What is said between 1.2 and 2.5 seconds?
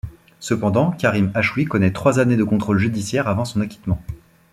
Achoui connait trois années de